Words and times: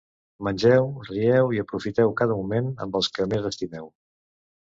Mengeu, 0.45 0.87
rieu 1.09 1.51
i 1.57 1.61
aprofiteu 1.63 2.15
cada 2.23 2.39
moment 2.41 2.73
amb 2.87 2.99
els 3.01 3.11
que 3.19 3.29
més 3.35 3.47
estimeu. 3.53 3.93